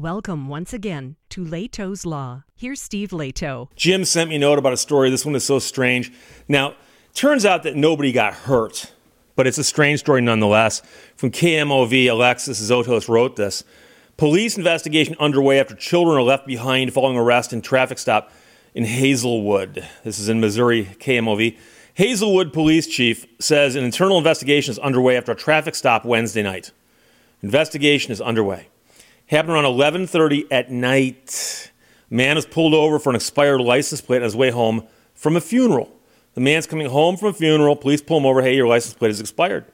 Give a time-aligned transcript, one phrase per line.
[0.00, 2.44] Welcome once again to Lehto's Law.
[2.56, 3.68] Here's Steve Lehto.
[3.76, 5.10] Jim sent me a note about a story.
[5.10, 6.10] This one is so strange.
[6.48, 6.74] Now,
[7.12, 8.94] turns out that nobody got hurt,
[9.36, 10.80] but it's a strange story nonetheless.
[11.16, 13.62] From KMOV, Alexis Zotos wrote this.
[14.16, 18.32] Police investigation underway after children are left behind following arrest and traffic stop
[18.74, 19.86] in Hazelwood.
[20.02, 21.58] This is in Missouri, KMOV.
[21.92, 26.70] Hazelwood police chief says an internal investigation is underway after a traffic stop Wednesday night.
[27.42, 28.68] Investigation is underway
[29.30, 31.70] happened around 11:30 at night.
[32.10, 35.40] Man is pulled over for an expired license plate on his way home from a
[35.40, 35.90] funeral.
[36.34, 37.76] The man's coming home from a funeral.
[37.76, 38.42] Police pull him over.
[38.42, 39.64] Hey, your license plate is expired.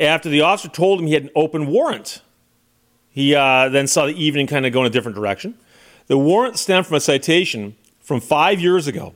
[0.00, 2.22] After the officer told him he had an open warrant,
[3.08, 5.54] he uh, then saw the evening kind of go in a different direction.
[6.06, 9.14] The warrant stemmed from a citation from five years ago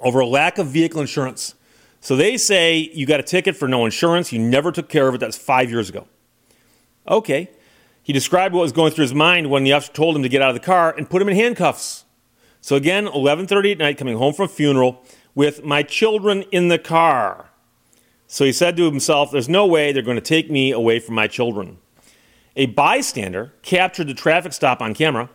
[0.00, 1.54] over a lack of vehicle insurance.
[2.00, 4.32] So they say you got a ticket for no insurance.
[4.32, 5.18] You never took care of it.
[5.18, 6.06] That's five years ago.
[7.06, 7.50] Okay.
[8.02, 10.42] He described what was going through his mind when the officer told him to get
[10.42, 12.04] out of the car and put him in handcuffs.
[12.60, 15.02] So again, 11:30 at night, coming home from funeral
[15.34, 17.50] with my children in the car.
[18.26, 21.14] So he said to himself, "There's no way they're going to take me away from
[21.14, 21.78] my children."
[22.56, 25.30] A bystander captured the traffic stop on camera,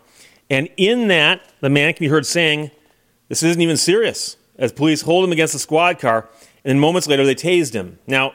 [0.49, 2.71] and in that, the man can be heard saying,
[3.30, 6.30] "This isn't even serious." As police hold him against the squad car,
[6.63, 7.99] and then moments later they tased him.
[8.08, 8.33] Now,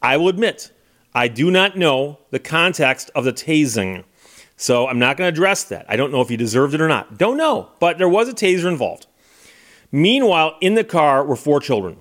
[0.00, 0.70] I will admit,
[1.16, 4.04] I do not know the context of the tasing.
[4.58, 5.86] So I'm not going to address that.
[5.88, 7.16] I don't know if he deserved it or not.
[7.16, 7.70] Don't know.
[7.80, 9.06] But there was a taser involved.
[9.90, 11.96] Meanwhile, in the car were four children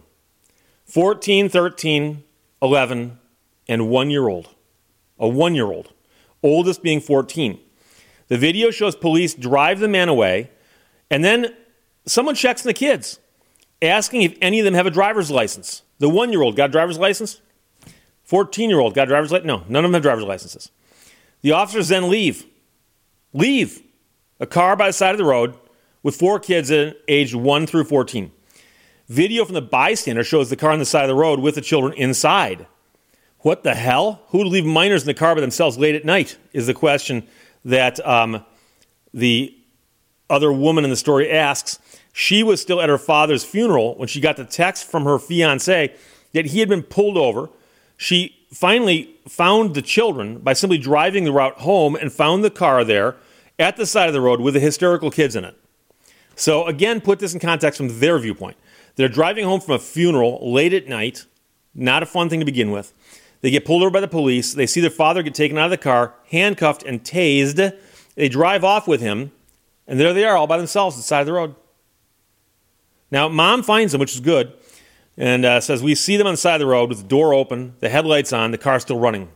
[0.84, 2.24] 14, 13,
[2.62, 3.20] 11,
[3.70, 4.50] and one year old.
[5.18, 5.94] A one year old.
[6.44, 7.58] Oldest being 14.
[8.28, 10.52] The video shows police drive the man away,
[11.10, 11.56] and then
[12.06, 13.20] someone checks the kids,
[13.82, 15.84] asking if any of them have a driver's license.
[16.00, 17.40] The one year old got a driver's license?
[18.26, 19.48] 14 year old got driver's license?
[19.48, 20.72] No, none of them have driver's licenses.
[21.42, 22.45] The officers then leave.
[23.34, 23.81] Leave
[24.40, 25.56] a car by the side of the road
[26.04, 26.72] with four kids
[27.08, 28.31] aged 1 through 14.
[29.08, 31.62] Video from the bystander shows the car on the side of the road with the
[31.62, 32.66] children inside.
[33.40, 34.24] What the hell?
[34.30, 36.38] Who would leave minors in the car by themselves late at night?
[36.53, 37.28] Is the question
[37.63, 38.44] that um,
[39.13, 39.56] the
[40.30, 41.80] other woman in the story asks.
[42.13, 45.94] She was still at her father's funeral when she got the text from her fiance
[46.34, 47.50] that he had been pulled over
[47.97, 52.83] she finally found the children by simply driving the route home and found the car
[52.83, 53.16] there
[53.57, 55.57] at the side of the road with the hysterical kids in it.
[56.35, 58.57] So, again, put this in context from their viewpoint.
[58.95, 61.25] They're driving home from a funeral late at night,
[61.73, 62.94] not a fun thing to begin with.
[63.41, 64.53] They get pulled over by the police.
[64.53, 67.77] They see their father get taken out of the car, handcuffed, and tased.
[68.16, 69.31] They drive off with him,
[69.88, 71.56] and there they are all by themselves at the side of the road.
[73.12, 74.53] Now, mom finds them, which is good
[75.18, 77.34] and uh, says we see them on the side of the road with the door
[77.34, 79.30] open, the headlights on, the car still running.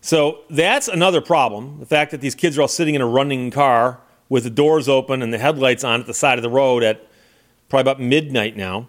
[0.00, 1.80] So that's another problem.
[1.80, 4.88] The fact that these kids are all sitting in a running car with the doors
[4.88, 7.06] open and the headlights on at the side of the road at
[7.68, 8.88] probably about midnight now.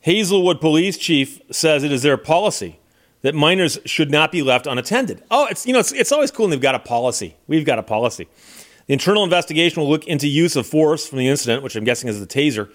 [0.00, 2.78] Hazelwood police chief says it is their policy
[3.22, 5.22] that minors should not be left unattended.
[5.30, 7.36] Oh, it's you know it's, it's always cool and they've got a policy.
[7.46, 8.28] We've got a policy.
[8.86, 12.08] The internal investigation will look into use of force from the incident, which I'm guessing
[12.08, 12.70] is the taser,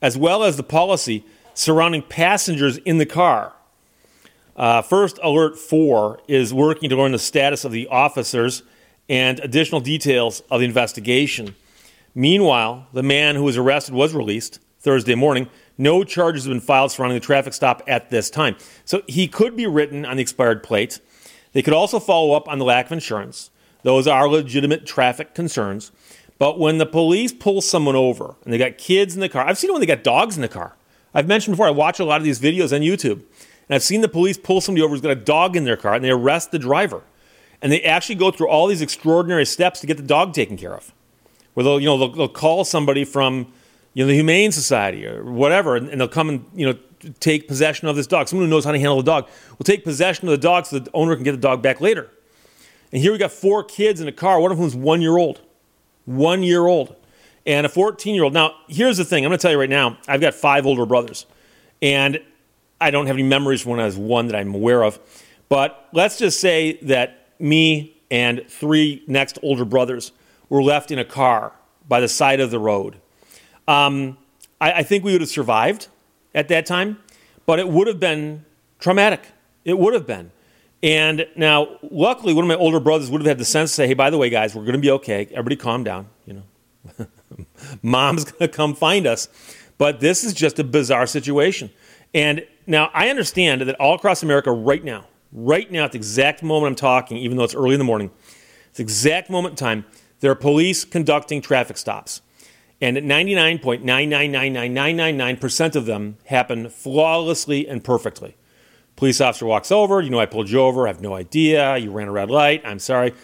[0.00, 1.24] as well as the policy
[1.54, 3.52] surrounding passengers in the car.
[4.56, 8.62] Uh, First Alert 4 is working to learn the status of the officers
[9.08, 11.54] and additional details of the investigation.
[12.14, 15.48] Meanwhile, the man who was arrested was released Thursday morning.
[15.78, 18.56] No charges have been filed surrounding the traffic stop at this time.
[18.84, 21.00] So he could be written on the expired plate.
[21.52, 23.50] They could also follow up on the lack of insurance.
[23.82, 25.90] Those are legitimate traffic concerns.
[26.38, 29.58] But when the police pull someone over and they got kids in the car, I've
[29.58, 30.74] seen it when they got dogs in the car.
[31.14, 33.22] I've mentioned before, I watch a lot of these videos on YouTube,
[33.68, 35.94] and I've seen the police pull somebody over who's got a dog in their car,
[35.94, 37.02] and they arrest the driver.
[37.62, 40.74] And they actually go through all these extraordinary steps to get the dog taken care
[40.74, 40.92] of.
[41.54, 43.52] Where they'll, you know, they'll, they'll call somebody from,
[43.92, 46.78] you know, the Humane Society or whatever, and, and they'll come and, you know,
[47.18, 48.28] take possession of this dog.
[48.28, 49.28] Someone who knows how to handle the dog
[49.58, 52.08] will take possession of the dog so the owner can get the dog back later.
[52.92, 55.40] And here we got four kids in a car, one of whom's one year old.
[56.06, 56.96] One year old
[57.46, 58.32] and a 14 year old.
[58.32, 60.86] Now, here's the thing I'm going to tell you right now I've got five older
[60.86, 61.26] brothers,
[61.82, 62.20] and
[62.80, 64.98] I don't have any memories when I was one that I'm aware of.
[65.48, 70.12] But let's just say that me and three next older brothers
[70.48, 71.52] were left in a car
[71.88, 72.96] by the side of the road.
[73.66, 74.18] Um,
[74.60, 75.88] I, I think we would have survived
[76.34, 76.98] at that time,
[77.46, 78.44] but it would have been
[78.78, 79.26] traumatic.
[79.64, 80.30] It would have been.
[80.82, 83.86] And now, luckily, one of my older brothers would have had the sense to say,
[83.86, 85.28] hey, by the way, guys, we're going to be okay.
[85.30, 86.42] Everybody calm down, you know.
[87.82, 89.28] Mom's going to come find us.
[89.78, 91.70] But this is just a bizarre situation.
[92.12, 96.42] And now I understand that all across America right now, right now at the exact
[96.42, 98.10] moment I'm talking, even though it's early in the morning,
[98.68, 99.86] it's the exact moment in time,
[100.20, 102.20] there are police conducting traffic stops.
[102.80, 108.36] And at 99.9999999% of them happen flawlessly and perfectly.
[108.96, 111.90] Police officer walks over, you know, I pulled you over, I have no idea, you
[111.90, 113.14] ran a red light, I'm sorry.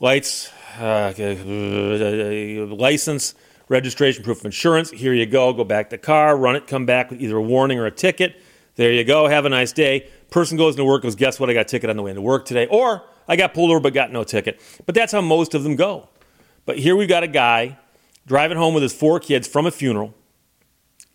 [0.00, 1.12] Lights, uh,
[2.74, 3.34] license,
[3.68, 6.86] registration, proof of insurance, here you go, go back to the car, run it, come
[6.86, 8.40] back with either a warning or a ticket.
[8.76, 10.08] There you go, have a nice day.
[10.30, 12.22] Person goes into work, goes, guess what, I got a ticket on the way into
[12.22, 12.66] work today.
[12.66, 14.60] Or I got pulled over but got no ticket.
[14.86, 16.08] But that's how most of them go.
[16.64, 17.78] But here we've got a guy
[18.26, 20.14] driving home with his four kids from a funeral,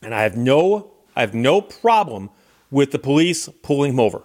[0.01, 2.29] and I have no, I have no problem
[2.69, 4.23] with the police pulling him over.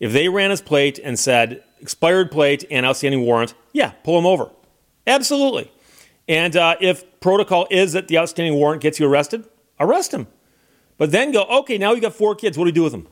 [0.00, 4.26] If they ran his plate and said expired plate and outstanding warrant, yeah, pull him
[4.26, 4.50] over.
[5.06, 5.70] Absolutely.
[6.28, 9.46] And uh, if protocol is that the outstanding warrant gets you arrested,
[9.80, 10.26] arrest him.
[10.98, 12.56] But then go, okay, now you got four kids.
[12.56, 13.08] What do you do with them?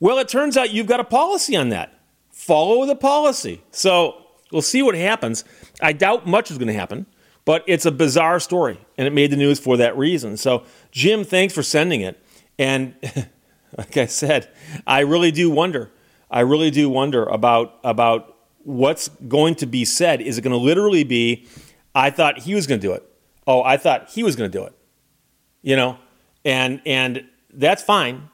[0.00, 1.98] Well, it turns out you've got a policy on that.
[2.30, 3.62] Follow the policy.
[3.70, 5.44] So we'll see what happens.
[5.80, 7.06] I doubt much is going to happen,
[7.44, 10.36] but it's a bizarre story, and it made the news for that reason.
[10.36, 12.20] So, Jim, thanks for sending it.
[12.58, 12.94] And
[13.78, 14.50] like I said,
[14.86, 15.90] I really do wonder.
[16.30, 20.20] I really do wonder about about what's going to be said.
[20.20, 21.46] Is it going to literally be,
[21.94, 23.02] "I thought he was going to do it"?
[23.46, 24.74] Oh, I thought he was going to do it.
[25.62, 25.98] You know,
[26.44, 28.28] and and that's fine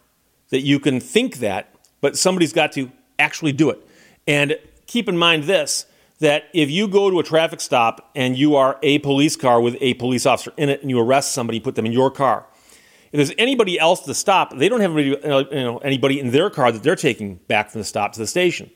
[0.50, 3.86] that you can think that, but somebody's got to actually do it.
[4.26, 5.86] And keep in mind this
[6.20, 9.76] that if you go to a traffic stop and you are a police car with
[9.80, 12.44] a police officer in it and you arrest somebody, put them in your car,
[13.12, 16.50] if there's anybody else to stop, they don't have anybody, you know, anybody in their
[16.50, 18.70] car that they're taking back from the stop to the station.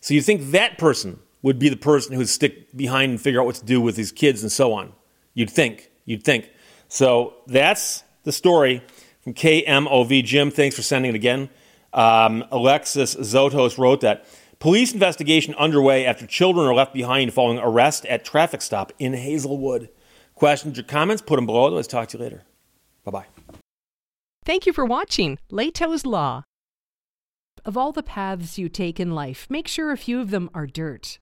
[0.00, 3.46] So you think that person would be the person who'd stick behind and figure out
[3.46, 4.92] what to do with these kids and so on.
[5.34, 5.90] You'd think.
[6.04, 6.50] You'd think.
[6.88, 8.82] So that's the story
[9.20, 10.24] from KMOV.
[10.24, 11.50] Jim, thanks for sending it again.
[11.92, 14.26] Um, Alexis Zotos wrote that.
[14.58, 19.88] Police investigation underway after children are left behind following arrest at traffic stop in Hazelwood.
[20.34, 21.22] Questions or comments?
[21.22, 21.68] Put them below.
[21.68, 22.42] Let's talk to you later.
[23.04, 23.26] Bye bye.
[24.44, 26.42] Thank you for watching Lehto's Law.
[27.68, 30.66] Of all the paths you take in life, make sure a few of them are
[30.66, 31.18] dirt.